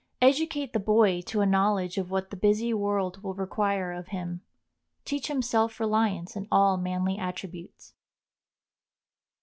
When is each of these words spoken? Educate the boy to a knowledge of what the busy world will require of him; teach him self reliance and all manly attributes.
Educate 0.19 0.73
the 0.73 0.79
boy 0.79 1.21
to 1.27 1.41
a 1.41 1.45
knowledge 1.45 1.99
of 1.99 2.09
what 2.09 2.31
the 2.31 2.35
busy 2.35 2.73
world 2.73 3.21
will 3.21 3.35
require 3.35 3.91
of 3.93 4.07
him; 4.07 4.41
teach 5.05 5.27
him 5.29 5.43
self 5.43 5.79
reliance 5.79 6.35
and 6.35 6.47
all 6.51 6.75
manly 6.75 7.19
attributes. 7.19 7.93